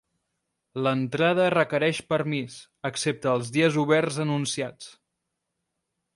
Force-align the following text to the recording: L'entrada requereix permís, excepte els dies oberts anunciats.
L'entrada 0.85 1.45
requereix 1.55 1.99
permís, 2.13 2.57
excepte 2.91 3.31
els 3.35 3.53
dies 3.59 3.79
oberts 3.85 4.19
anunciats. 4.27 4.91